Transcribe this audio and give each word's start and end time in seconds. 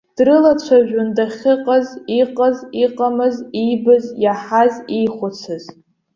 Дрылацәажәон 0.17 1.09
дахьыҟаз 1.17 1.87
иҟаз, 2.19 2.57
иҟамыз, 2.83 3.35
иибаз, 3.61 4.05
иаҳаз, 4.23 4.73
иихәыцыз. 4.97 5.63